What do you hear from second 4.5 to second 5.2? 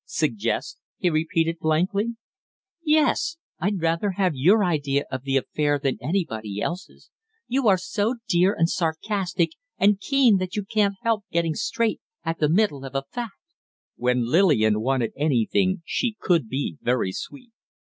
idea